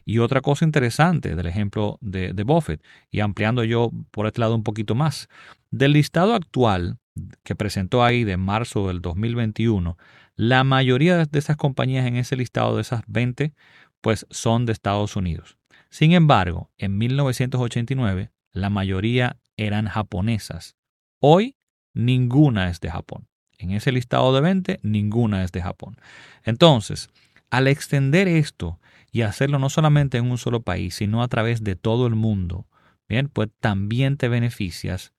Y 0.05 0.19
otra 0.19 0.41
cosa 0.41 0.65
interesante 0.65 1.35
del 1.35 1.47
ejemplo 1.47 1.99
de, 2.01 2.33
Buffett, 2.45 2.85
y 3.11 3.21
ampliando 3.21 3.65
yo 3.65 3.91
por 4.11 4.27
este 4.27 4.41
lado 4.41 4.55
un 4.55 4.63
poquito 4.63 4.95
más, 4.95 5.29
del 5.71 5.93
listado 5.93 6.35
actual 6.35 6.99
que 7.43 7.55
presentó 7.55 8.05
ahí 8.05 8.25
de 8.25 8.37
marzo 8.37 8.89
del 8.89 9.01
2021, 9.01 9.97
la 10.37 10.65
mayoría 10.65 11.25
de 11.25 11.39
esas 11.39 11.57
compañías 11.57 12.07
en 12.07 12.17
ese 12.17 12.37
listado 12.37 12.77
de 12.77 12.83
esas 12.83 13.03
20, 13.07 13.55
pues 14.01 14.27
son 14.31 14.67
de 14.67 14.73
Estados 14.73 15.17
Unidos. 15.17 15.57
Sin 15.91 16.13
embargo, 16.13 16.71
en 16.77 16.99
1989, 16.99 18.31
la 18.53 18.69
mayoría 18.69 19.39
eran 19.57 19.87
japonesas. 19.87 20.77
Hoy, 21.21 21.57
ninguna 21.95 22.69
es 22.69 22.81
de 22.81 22.91
Japón. 22.91 23.29
En 23.59 23.71
ese 23.71 23.93
listado 23.93 24.35
de 24.35 24.41
20, 24.41 24.81
ninguna 24.83 25.45
es 25.45 25.53
de 25.53 25.63
Japón. 25.63 25.97
Entonces, 26.43 27.09
al 27.51 27.69
extender 27.69 28.29
esto 28.29 28.81
y 29.13 29.23
hacerlo 29.23 29.59
no 29.59 29.71
solamente 29.71 30.19
en 30.19 30.31
un 30.31 30.39
solo 30.39 30.63
país, 30.63 30.97
sino 30.97 31.23
a 31.23 31.29
través 31.29 31.63
de 31.63 31.77
todo 31.77 32.07
el 32.07 32.15
mundo, 32.15 32.67
bien, 33.09 33.29
pues 33.29 33.49
también 33.61 34.17
te 34.17 34.29
beneficias 34.29 35.13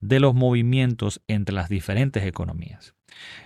de 0.00 0.20
los 0.20 0.34
movimientos 0.34 1.20
entre 1.28 1.54
las 1.54 1.68
diferentes 1.68 2.24
economías. 2.24 2.94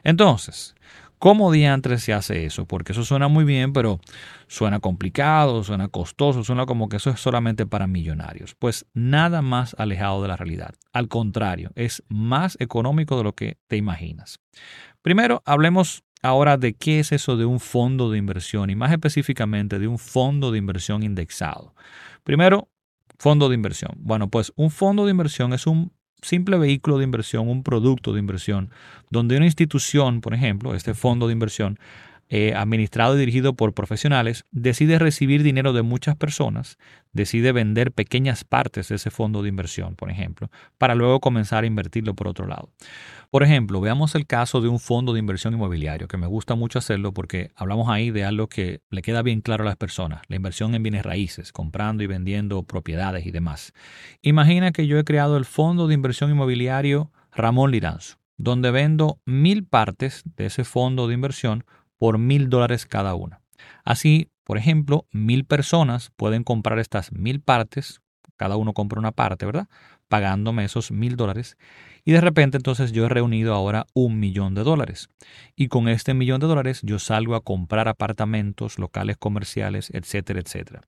Entonces, 0.02 0.74
¿cómo 1.18 1.52
diantres 1.52 2.02
se 2.02 2.12
hace 2.12 2.44
eso? 2.44 2.66
Porque 2.66 2.92
eso 2.92 3.04
suena 3.04 3.28
muy 3.28 3.44
bien, 3.44 3.72
pero 3.72 4.00
suena 4.46 4.80
complicado, 4.80 5.64
suena 5.64 5.88
costoso, 5.88 6.44
suena 6.44 6.66
como 6.66 6.88
que 6.88 6.96
eso 6.96 7.10
es 7.10 7.20
solamente 7.20 7.66
para 7.66 7.86
millonarios. 7.86 8.54
Pues 8.54 8.86
nada 8.94 9.42
más 9.42 9.74
alejado 9.78 10.22
de 10.22 10.28
la 10.28 10.36
realidad. 10.36 10.74
Al 10.92 11.08
contrario, 11.08 11.70
es 11.74 12.02
más 12.08 12.56
económico 12.60 13.16
de 13.16 13.24
lo 13.24 13.34
que 13.34 13.58
te 13.66 13.76
imaginas. 13.76 14.40
Primero, 15.02 15.42
hablemos 15.44 16.02
ahora 16.22 16.56
de 16.56 16.74
qué 16.74 17.00
es 17.00 17.12
eso 17.12 17.36
de 17.36 17.44
un 17.44 17.60
fondo 17.60 18.10
de 18.10 18.18
inversión 18.18 18.70
y 18.70 18.76
más 18.76 18.92
específicamente 18.92 19.78
de 19.78 19.88
un 19.88 19.98
fondo 19.98 20.50
de 20.50 20.58
inversión 20.58 21.02
indexado. 21.02 21.74
Primero, 22.24 22.68
fondo 23.18 23.48
de 23.48 23.54
inversión. 23.54 23.92
Bueno, 23.98 24.28
pues 24.28 24.52
un 24.56 24.70
fondo 24.70 25.04
de 25.04 25.10
inversión 25.10 25.52
es 25.52 25.66
un 25.66 25.92
simple 26.22 26.58
vehículo 26.58 26.98
de 26.98 27.04
inversión, 27.04 27.48
un 27.48 27.62
producto 27.62 28.12
de 28.12 28.20
inversión, 28.20 28.70
donde 29.10 29.36
una 29.36 29.46
institución, 29.46 30.20
por 30.20 30.34
ejemplo, 30.34 30.74
este 30.74 30.94
fondo 30.94 31.26
de 31.26 31.32
inversión, 31.32 31.78
eh, 32.30 32.54
administrado 32.54 33.16
y 33.16 33.20
dirigido 33.20 33.54
por 33.54 33.72
profesionales, 33.72 34.44
decide 34.50 34.98
recibir 34.98 35.42
dinero 35.42 35.72
de 35.72 35.82
muchas 35.82 36.16
personas, 36.16 36.76
decide 37.12 37.52
vender 37.52 37.92
pequeñas 37.92 38.44
partes 38.44 38.88
de 38.88 38.96
ese 38.96 39.10
fondo 39.10 39.42
de 39.42 39.48
inversión, 39.48 39.96
por 39.96 40.10
ejemplo, 40.10 40.50
para 40.76 40.94
luego 40.94 41.20
comenzar 41.20 41.64
a 41.64 41.66
invertirlo 41.66 42.14
por 42.14 42.28
otro 42.28 42.46
lado. 42.46 42.70
Por 43.30 43.42
ejemplo, 43.42 43.80
veamos 43.80 44.14
el 44.14 44.26
caso 44.26 44.60
de 44.60 44.68
un 44.68 44.78
fondo 44.78 45.12
de 45.12 45.18
inversión 45.18 45.54
inmobiliario, 45.54 46.08
que 46.08 46.16
me 46.16 46.26
gusta 46.26 46.54
mucho 46.54 46.78
hacerlo 46.78 47.12
porque 47.12 47.50
hablamos 47.56 47.88
ahí 47.88 48.10
de 48.10 48.24
algo 48.24 48.48
que 48.48 48.80
le 48.90 49.02
queda 49.02 49.22
bien 49.22 49.40
claro 49.40 49.64
a 49.64 49.66
las 49.66 49.76
personas, 49.76 50.22
la 50.28 50.36
inversión 50.36 50.74
en 50.74 50.82
bienes 50.82 51.04
raíces, 51.04 51.52
comprando 51.52 52.02
y 52.02 52.06
vendiendo 52.06 52.62
propiedades 52.62 53.26
y 53.26 53.30
demás. 53.30 53.72
Imagina 54.22 54.72
que 54.72 54.86
yo 54.86 54.98
he 54.98 55.04
creado 55.04 55.36
el 55.36 55.44
fondo 55.44 55.88
de 55.88 55.94
inversión 55.94 56.30
inmobiliario 56.30 57.10
Ramón 57.32 57.70
Liranzo, 57.70 58.16
donde 58.38 58.70
vendo 58.70 59.20
mil 59.26 59.64
partes 59.64 60.22
de 60.36 60.46
ese 60.46 60.64
fondo 60.64 61.08
de 61.08 61.14
inversión 61.14 61.64
por 61.98 62.18
mil 62.18 62.48
dólares 62.48 62.86
cada 62.86 63.14
una. 63.14 63.40
Así, 63.84 64.30
por 64.44 64.58
ejemplo, 64.58 65.06
mil 65.12 65.44
personas 65.44 66.10
pueden 66.16 66.44
comprar 66.44 66.78
estas 66.78 67.12
mil 67.12 67.40
partes, 67.40 68.00
cada 68.36 68.56
uno 68.56 68.72
compra 68.72 69.00
una 69.00 69.12
parte, 69.12 69.46
¿verdad? 69.46 69.68
Pagándome 70.08 70.64
esos 70.64 70.90
mil 70.90 71.16
dólares. 71.16 71.58
Y 72.08 72.12
de 72.12 72.22
repente 72.22 72.56
entonces 72.56 72.92
yo 72.92 73.04
he 73.04 73.08
reunido 73.10 73.52
ahora 73.52 73.86
un 73.92 74.18
millón 74.18 74.54
de 74.54 74.62
dólares. 74.62 75.10
Y 75.54 75.68
con 75.68 75.88
este 75.88 76.14
millón 76.14 76.40
de 76.40 76.46
dólares 76.46 76.80
yo 76.82 76.98
salgo 76.98 77.34
a 77.34 77.42
comprar 77.42 77.86
apartamentos, 77.86 78.78
locales 78.78 79.18
comerciales, 79.18 79.90
etcétera, 79.92 80.40
etcétera. 80.40 80.80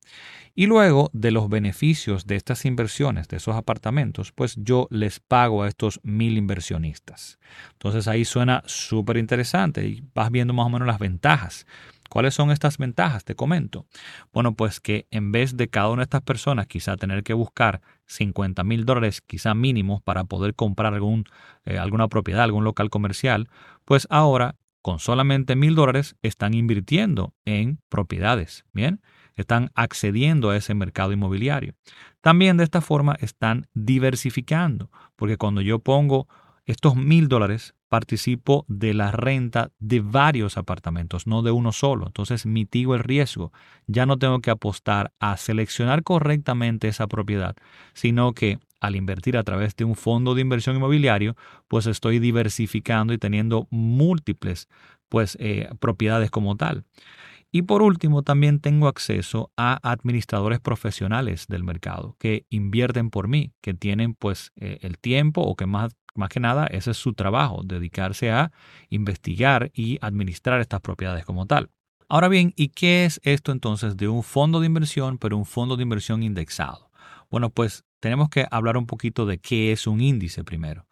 Y 0.54 0.64
luego 0.64 1.10
de 1.12 1.30
los 1.30 1.50
beneficios 1.50 2.26
de 2.26 2.36
estas 2.36 2.64
inversiones, 2.64 3.28
de 3.28 3.36
esos 3.36 3.54
apartamentos, 3.54 4.32
pues 4.32 4.54
yo 4.56 4.88
les 4.88 5.20
pago 5.20 5.62
a 5.62 5.68
estos 5.68 6.00
mil 6.02 6.38
inversionistas. 6.38 7.38
Entonces 7.72 8.08
ahí 8.08 8.24
suena 8.24 8.62
súper 8.64 9.18
interesante 9.18 9.86
y 9.86 10.02
vas 10.14 10.30
viendo 10.30 10.54
más 10.54 10.64
o 10.64 10.70
menos 10.70 10.88
las 10.88 10.98
ventajas. 10.98 11.66
¿Cuáles 12.10 12.34
son 12.34 12.50
estas 12.50 12.76
ventajas? 12.76 13.24
Te 13.24 13.36
comento. 13.36 13.86
Bueno, 14.32 14.56
pues 14.56 14.80
que 14.80 15.06
en 15.12 15.30
vez 15.30 15.56
de 15.56 15.68
cada 15.68 15.90
una 15.90 16.00
de 16.00 16.04
estas 16.04 16.22
personas 16.22 16.66
quizá 16.66 16.96
tener 16.96 17.22
que 17.22 17.34
buscar 17.34 17.80
50 18.06 18.64
mil 18.64 18.84
dólares, 18.84 19.20
quizá 19.20 19.54
mínimos, 19.54 20.02
para 20.02 20.24
poder 20.24 20.56
comprar 20.56 20.92
algún, 20.92 21.24
eh, 21.64 21.78
alguna 21.78 22.08
propiedad, 22.08 22.42
algún 22.42 22.64
local 22.64 22.90
comercial, 22.90 23.48
pues 23.84 24.08
ahora 24.10 24.56
con 24.82 24.98
solamente 24.98 25.54
mil 25.54 25.76
dólares 25.76 26.16
están 26.20 26.54
invirtiendo 26.54 27.32
en 27.44 27.78
propiedades. 27.88 28.64
Bien, 28.72 29.00
están 29.36 29.70
accediendo 29.76 30.50
a 30.50 30.56
ese 30.56 30.74
mercado 30.74 31.12
inmobiliario. 31.12 31.74
También 32.22 32.56
de 32.56 32.64
esta 32.64 32.80
forma 32.80 33.16
están 33.20 33.68
diversificando, 33.72 34.90
porque 35.14 35.36
cuando 35.36 35.60
yo 35.60 35.78
pongo 35.78 36.26
estos 36.66 36.96
mil 36.96 37.28
dólares 37.28 37.74
participo 37.90 38.64
de 38.68 38.94
la 38.94 39.11
renta 39.11 39.73
de 39.80 40.00
varios 40.00 40.56
apartamentos, 40.56 41.26
no 41.26 41.42
de 41.42 41.50
uno 41.50 41.73
solo. 41.73 42.06
Entonces 42.06 42.47
mitigo 42.47 42.94
el 42.94 43.02
riesgo. 43.02 43.52
Ya 43.88 44.06
no 44.06 44.16
tengo 44.16 44.40
que 44.40 44.52
apostar 44.52 45.12
a 45.18 45.37
seleccionar 45.37 46.04
correctamente 46.04 46.87
esa 46.87 47.09
propiedad, 47.09 47.56
sino 47.92 48.32
que 48.32 48.61
al 48.80 48.94
invertir 48.94 49.37
a 49.37 49.42
través 49.42 49.75
de 49.75 49.85
un 49.85 49.97
fondo 49.97 50.35
de 50.35 50.40
inversión 50.40 50.76
inmobiliario, 50.76 51.37
pues 51.66 51.87
estoy 51.87 52.20
diversificando 52.20 53.12
y 53.12 53.18
teniendo 53.18 53.66
múltiples 53.70 54.68
pues, 55.09 55.37
eh, 55.40 55.68
propiedades 55.80 56.30
como 56.30 56.56
tal. 56.56 56.85
Y 57.52 57.62
por 57.62 57.82
último, 57.82 58.23
también 58.23 58.61
tengo 58.61 58.87
acceso 58.87 59.50
a 59.56 59.80
administradores 59.82 60.61
profesionales 60.61 61.47
del 61.49 61.64
mercado 61.64 62.14
que 62.20 62.47
invierten 62.49 63.11
por 63.11 63.26
mí, 63.26 63.52
que 63.61 63.75
tienen 63.75 64.14
pues 64.14 64.52
eh, 64.54 64.78
el 64.82 64.99
tiempo 64.99 65.42
o 65.42 65.56
que 65.56 65.66
más 65.66 65.97
más 66.14 66.28
que 66.28 66.40
nada, 66.40 66.66
ese 66.66 66.92
es 66.92 66.96
su 66.96 67.14
trabajo, 67.14 67.62
dedicarse 67.64 68.30
a 68.30 68.52
investigar 68.88 69.70
y 69.74 69.98
administrar 70.00 70.60
estas 70.60 70.80
propiedades 70.80 71.24
como 71.24 71.46
tal. 71.46 71.70
Ahora 72.08 72.28
bien, 72.28 72.52
¿y 72.56 72.68
qué 72.68 73.04
es 73.04 73.20
esto 73.22 73.52
entonces 73.52 73.96
de 73.96 74.08
un 74.08 74.22
fondo 74.22 74.60
de 74.60 74.66
inversión, 74.66 75.18
pero 75.18 75.36
un 75.36 75.46
fondo 75.46 75.76
de 75.76 75.84
inversión 75.84 76.22
indexado? 76.22 76.90
Bueno, 77.30 77.50
pues 77.50 77.84
tenemos 78.00 78.28
que 78.28 78.46
hablar 78.50 78.76
un 78.76 78.86
poquito 78.86 79.26
de 79.26 79.38
qué 79.38 79.70
es 79.70 79.86
un 79.86 80.00
índice 80.00 80.42
primero. 80.42 80.86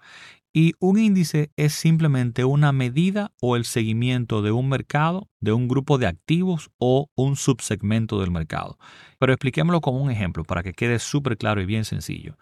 Y 0.52 0.72
un 0.78 0.98
índice 0.98 1.50
es 1.56 1.74
simplemente 1.74 2.44
una 2.44 2.72
medida 2.72 3.32
o 3.40 3.56
el 3.56 3.64
seguimiento 3.64 4.42
de 4.42 4.50
un 4.50 4.68
mercado, 4.68 5.28
de 5.40 5.52
un 5.52 5.68
grupo 5.68 5.98
de 5.98 6.06
activos 6.06 6.70
o 6.78 7.10
un 7.14 7.36
subsegmento 7.36 8.20
del 8.20 8.30
mercado. 8.30 8.78
Pero 9.18 9.32
expliquémoslo 9.32 9.80
con 9.80 9.94
un 9.94 10.10
ejemplo 10.10 10.44
para 10.44 10.62
que 10.62 10.72
quede 10.72 11.00
súper 11.00 11.36
claro 11.36 11.60
y 11.60 11.66
bien 11.66 11.84
sencillo. 11.84 12.36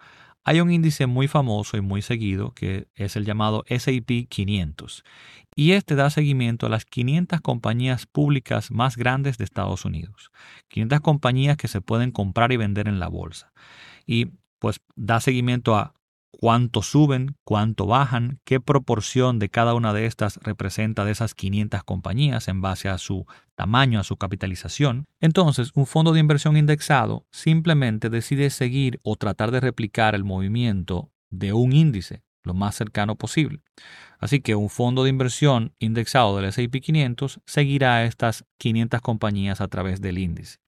Hay 0.49 0.61
un 0.61 0.71
índice 0.71 1.07
muy 1.07 1.27
famoso 1.27 1.77
y 1.77 1.81
muy 1.81 2.03
seguido 2.03 2.53
que 2.53 2.87
es 2.95 3.17
el 3.17 3.25
llamado 3.25 3.65
SAP 3.69 4.29
500 4.29 5.03
y 5.57 5.73
este 5.73 5.97
da 5.97 6.09
seguimiento 6.09 6.67
a 6.67 6.69
las 6.69 6.85
500 6.85 7.41
compañías 7.41 8.07
públicas 8.07 8.71
más 8.71 8.97
grandes 8.97 9.39
de 9.39 9.45
Estados 9.45 9.85
Unidos. 9.85 10.31
500 10.69 11.01
compañías 11.01 11.57
que 11.57 11.67
se 11.67 11.81
pueden 11.81 12.13
comprar 12.13 12.53
y 12.53 12.59
vender 12.59 12.87
en 12.87 13.01
la 13.01 13.09
bolsa. 13.09 13.53
Y 14.07 14.29
pues 14.61 14.81
da 14.95 15.19
seguimiento 15.19 15.75
a 15.75 15.96
cuánto 16.39 16.83
suben, 16.83 17.37
cuánto 17.45 17.87
bajan, 17.87 18.41
qué 18.45 18.61
proporción 18.61 19.39
de 19.39 19.49
cada 19.49 19.75
una 19.75 19.93
de 19.93 20.07
estas 20.07 20.39
representa 20.43 21.05
de 21.05 21.13
esas 21.13 21.35
500 21.35 21.83
compañías 21.85 22.49
en 22.49 22.61
base 22.61 22.89
a 22.89 22.99
su 22.99 23.27
tamaño, 23.55 24.01
a 24.01 24.05
su 24.05 24.17
capitalización. 24.17 25.07
Entonces, 25.21 25.71
un 25.75 25.87
fondo 25.87 26.13
de 26.13 26.21
inversión 26.21 26.57
indexado 26.57 27.27
simplemente 27.33 28.11
decide 28.11 28.51
seguir 28.51 29.01
o 29.03 29.17
tratar 29.17 29.51
de 29.51 29.61
replicar 29.61 30.15
el 30.15 30.25
movimiento 30.25 31.11
de 31.31 31.53
un 31.53 31.73
índice 31.73 32.23
lo 32.43 32.55
más 32.55 32.77
cercano 32.77 33.17
posible. 33.17 33.61
Así 34.19 34.41
que 34.41 34.55
un 34.55 34.71
fondo 34.71 35.03
de 35.05 35.11
inversión 35.11 35.75
indexado 35.79 36.37
del 36.37 36.47
S&P 36.47 36.81
500 36.81 37.41
seguirá 37.45 37.97
a 37.97 38.05
estas 38.05 38.45
500 38.59 39.01
compañías 39.01 39.61
a 39.61 39.69
través 39.69 40.01
del 40.01 40.19
índice. 40.19 40.59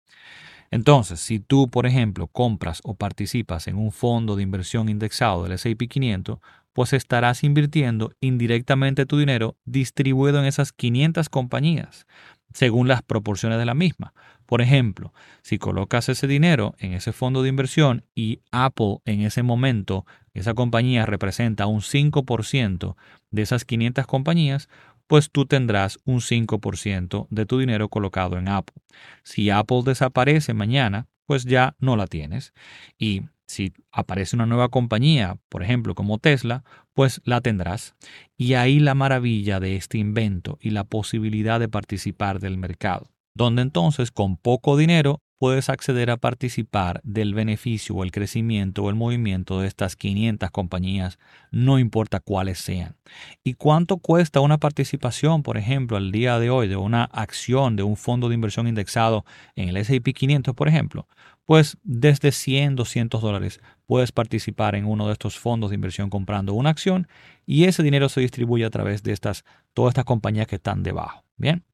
Entonces, 0.70 1.20
si 1.20 1.40
tú, 1.40 1.68
por 1.68 1.86
ejemplo, 1.86 2.26
compras 2.26 2.80
o 2.84 2.94
participas 2.94 3.68
en 3.68 3.76
un 3.76 3.92
fondo 3.92 4.36
de 4.36 4.42
inversión 4.42 4.88
indexado 4.88 5.44
del 5.44 5.52
S&P 5.52 5.88
500, 5.88 6.38
pues 6.72 6.92
estarás 6.92 7.42
invirtiendo 7.42 8.12
indirectamente 8.20 9.06
tu 9.06 9.18
dinero 9.18 9.56
distribuido 9.64 10.38
en 10.38 10.44
esas 10.44 10.72
500 10.72 11.28
compañías, 11.28 12.06
según 12.52 12.86
las 12.86 13.02
proporciones 13.02 13.58
de 13.58 13.64
la 13.64 13.74
misma. 13.74 14.12
Por 14.46 14.62
ejemplo, 14.62 15.12
si 15.42 15.58
colocas 15.58 16.08
ese 16.08 16.26
dinero 16.26 16.74
en 16.78 16.92
ese 16.92 17.12
fondo 17.12 17.42
de 17.42 17.48
inversión 17.48 18.04
y 18.14 18.40
Apple 18.50 18.98
en 19.04 19.22
ese 19.22 19.42
momento, 19.42 20.06
esa 20.34 20.54
compañía 20.54 21.04
representa 21.04 21.66
un 21.66 21.80
5% 21.80 22.96
de 23.30 23.42
esas 23.42 23.64
500 23.64 24.06
compañías, 24.06 24.68
pues 25.08 25.30
tú 25.32 25.46
tendrás 25.46 25.98
un 26.04 26.20
5% 26.20 27.26
de 27.30 27.46
tu 27.46 27.58
dinero 27.58 27.88
colocado 27.88 28.38
en 28.38 28.48
Apple. 28.48 28.80
Si 29.24 29.50
Apple 29.50 29.82
desaparece 29.84 30.54
mañana, 30.54 31.08
pues 31.26 31.44
ya 31.44 31.74
no 31.80 31.96
la 31.96 32.06
tienes. 32.06 32.52
Y 32.98 33.22
si 33.46 33.72
aparece 33.90 34.36
una 34.36 34.46
nueva 34.46 34.68
compañía, 34.68 35.38
por 35.48 35.62
ejemplo 35.62 35.94
como 35.94 36.18
Tesla, 36.18 36.62
pues 36.92 37.20
la 37.24 37.40
tendrás. 37.40 37.96
Y 38.36 38.54
ahí 38.54 38.78
la 38.78 38.94
maravilla 38.94 39.58
de 39.58 39.76
este 39.76 39.98
invento 39.98 40.58
y 40.60 40.70
la 40.70 40.84
posibilidad 40.84 41.58
de 41.58 41.68
participar 41.68 42.38
del 42.38 42.58
mercado, 42.58 43.10
donde 43.34 43.62
entonces 43.62 44.10
con 44.10 44.36
poco 44.36 44.76
dinero 44.76 45.20
puedes 45.38 45.68
acceder 45.68 46.10
a 46.10 46.16
participar 46.16 47.00
del 47.04 47.34
beneficio 47.34 47.94
o 47.94 48.04
el 48.04 48.12
crecimiento 48.12 48.82
o 48.82 48.90
el 48.90 48.96
movimiento 48.96 49.60
de 49.60 49.68
estas 49.68 49.96
500 49.96 50.50
compañías, 50.50 51.18
no 51.50 51.78
importa 51.78 52.20
cuáles 52.20 52.58
sean. 52.58 52.96
¿Y 53.44 53.54
cuánto 53.54 53.98
cuesta 53.98 54.40
una 54.40 54.58
participación, 54.58 55.42
por 55.42 55.56
ejemplo, 55.56 55.96
al 55.96 56.12
día 56.12 56.38
de 56.38 56.50
hoy 56.50 56.68
de 56.68 56.76
una 56.76 57.04
acción 57.04 57.76
de 57.76 57.84
un 57.84 57.96
fondo 57.96 58.28
de 58.28 58.34
inversión 58.34 58.66
indexado 58.66 59.24
en 59.54 59.68
el 59.68 59.76
S&P 59.76 60.12
500, 60.12 60.54
por 60.54 60.68
ejemplo? 60.68 61.06
Pues 61.44 61.78
desde 61.82 62.32
100, 62.32 62.76
200 62.76 63.22
dólares 63.22 63.60
puedes 63.86 64.12
participar 64.12 64.74
en 64.74 64.84
uno 64.84 65.06
de 65.06 65.12
estos 65.12 65.38
fondos 65.38 65.70
de 65.70 65.76
inversión 65.76 66.10
comprando 66.10 66.52
una 66.52 66.70
acción 66.70 67.08
y 67.46 67.64
ese 67.64 67.82
dinero 67.82 68.10
se 68.10 68.20
distribuye 68.20 68.66
a 68.66 68.70
través 68.70 69.02
de 69.02 69.12
estas, 69.12 69.44
todas 69.72 69.92
estas 69.92 70.04
compañías 70.04 70.46
que 70.46 70.56
están 70.56 70.82
debajo. 70.82 71.24
Bien. 71.36 71.64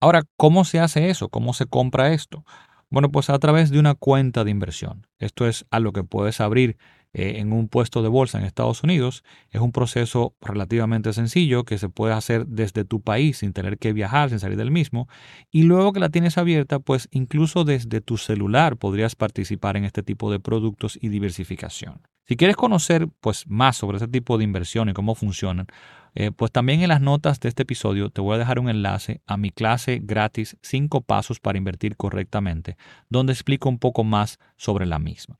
Ahora, 0.00 0.22
¿cómo 0.36 0.64
se 0.64 0.78
hace 0.78 1.10
eso? 1.10 1.28
¿Cómo 1.28 1.52
se 1.52 1.66
compra 1.66 2.12
esto? 2.12 2.44
Bueno, 2.90 3.10
pues 3.10 3.28
a 3.28 3.38
través 3.38 3.70
de 3.70 3.78
una 3.78 3.94
cuenta 3.94 4.44
de 4.44 4.50
inversión. 4.50 5.06
Esto 5.18 5.46
es 5.46 5.66
a 5.70 5.78
lo 5.78 5.92
que 5.92 6.04
puedes 6.04 6.40
abrir 6.40 6.78
eh, 7.12 7.34
en 7.38 7.52
un 7.52 7.68
puesto 7.68 8.02
de 8.02 8.08
bolsa 8.08 8.38
en 8.38 8.44
Estados 8.44 8.82
Unidos. 8.82 9.24
Es 9.50 9.60
un 9.60 9.72
proceso 9.72 10.34
relativamente 10.40 11.12
sencillo 11.12 11.64
que 11.64 11.78
se 11.78 11.88
puede 11.90 12.14
hacer 12.14 12.46
desde 12.46 12.84
tu 12.84 13.02
país 13.02 13.38
sin 13.38 13.52
tener 13.52 13.78
que 13.78 13.92
viajar, 13.92 14.30
sin 14.30 14.38
salir 14.38 14.56
del 14.56 14.70
mismo. 14.70 15.08
Y 15.50 15.64
luego 15.64 15.92
que 15.92 16.00
la 16.00 16.08
tienes 16.08 16.38
abierta, 16.38 16.78
pues 16.78 17.08
incluso 17.10 17.64
desde 17.64 18.00
tu 18.00 18.16
celular 18.16 18.76
podrías 18.78 19.16
participar 19.16 19.76
en 19.76 19.84
este 19.84 20.02
tipo 20.02 20.30
de 20.30 20.40
productos 20.40 20.98
y 21.00 21.08
diversificación. 21.08 22.00
Si 22.28 22.36
quieres 22.36 22.56
conocer 22.56 23.08
pues, 23.22 23.46
más 23.46 23.78
sobre 23.78 23.96
ese 23.96 24.06
tipo 24.06 24.36
de 24.36 24.44
inversión 24.44 24.90
y 24.90 24.92
cómo 24.92 25.14
funcionan, 25.14 25.66
eh, 26.14 26.30
pues 26.30 26.52
también 26.52 26.82
en 26.82 26.88
las 26.88 27.00
notas 27.00 27.40
de 27.40 27.48
este 27.48 27.62
episodio 27.62 28.10
te 28.10 28.20
voy 28.20 28.34
a 28.34 28.38
dejar 28.38 28.58
un 28.58 28.68
enlace 28.68 29.22
a 29.26 29.38
mi 29.38 29.50
clase 29.50 30.00
gratis 30.02 30.58
5 30.60 31.00
pasos 31.00 31.40
para 31.40 31.56
invertir 31.56 31.96
correctamente, 31.96 32.76
donde 33.08 33.32
explico 33.32 33.70
un 33.70 33.78
poco 33.78 34.04
más 34.04 34.38
sobre 34.58 34.84
la 34.84 34.98
misma. 34.98 35.38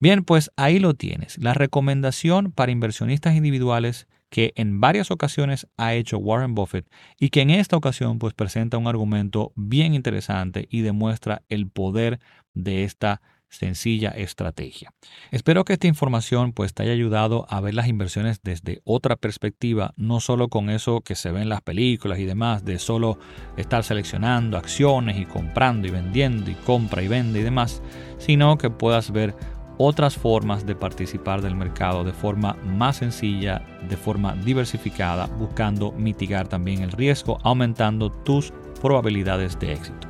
Bien, 0.00 0.24
pues 0.24 0.50
ahí 0.56 0.78
lo 0.78 0.94
tienes, 0.94 1.36
la 1.36 1.52
recomendación 1.52 2.52
para 2.52 2.72
inversionistas 2.72 3.34
individuales 3.34 4.08
que 4.30 4.54
en 4.56 4.80
varias 4.80 5.10
ocasiones 5.10 5.68
ha 5.76 5.92
hecho 5.92 6.16
Warren 6.16 6.54
Buffett 6.54 6.90
y 7.20 7.28
que 7.28 7.42
en 7.42 7.50
esta 7.50 7.76
ocasión 7.76 8.18
pues 8.18 8.32
presenta 8.32 8.78
un 8.78 8.86
argumento 8.86 9.52
bien 9.56 9.92
interesante 9.92 10.68
y 10.70 10.80
demuestra 10.80 11.42
el 11.50 11.68
poder 11.68 12.18
de 12.54 12.84
esta 12.84 13.20
sencilla 13.54 14.10
estrategia. 14.10 14.92
Espero 15.30 15.64
que 15.64 15.74
esta 15.74 15.86
información 15.86 16.52
pues 16.52 16.74
te 16.74 16.82
haya 16.82 16.92
ayudado 16.92 17.46
a 17.48 17.60
ver 17.60 17.74
las 17.74 17.88
inversiones 17.88 18.40
desde 18.42 18.80
otra 18.84 19.16
perspectiva, 19.16 19.94
no 19.96 20.20
solo 20.20 20.48
con 20.48 20.70
eso 20.70 21.00
que 21.00 21.14
se 21.14 21.30
ve 21.30 21.42
en 21.42 21.48
las 21.48 21.62
películas 21.62 22.18
y 22.18 22.24
demás, 22.24 22.64
de 22.64 22.78
solo 22.78 23.18
estar 23.56 23.84
seleccionando 23.84 24.58
acciones 24.58 25.18
y 25.18 25.24
comprando 25.24 25.88
y 25.88 25.90
vendiendo 25.90 26.50
y 26.50 26.54
compra 26.54 27.02
y 27.02 27.08
vende 27.08 27.40
y 27.40 27.42
demás, 27.42 27.82
sino 28.18 28.58
que 28.58 28.70
puedas 28.70 29.10
ver 29.10 29.34
otras 29.78 30.16
formas 30.16 30.66
de 30.66 30.76
participar 30.76 31.42
del 31.42 31.56
mercado 31.56 32.04
de 32.04 32.12
forma 32.12 32.54
más 32.64 32.96
sencilla, 32.96 33.62
de 33.88 33.96
forma 33.96 34.34
diversificada, 34.36 35.26
buscando 35.26 35.92
mitigar 35.92 36.48
también 36.48 36.82
el 36.82 36.92
riesgo, 36.92 37.38
aumentando 37.42 38.10
tus 38.10 38.52
probabilidades 38.80 39.58
de 39.58 39.72
éxito. 39.72 40.08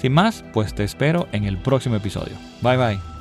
Sin 0.00 0.12
más, 0.12 0.44
pues 0.52 0.74
te 0.74 0.84
espero 0.84 1.28
en 1.32 1.44
el 1.44 1.58
próximo 1.58 1.96
episodio. 1.96 2.34
Bye 2.62 2.76
bye. 2.76 3.15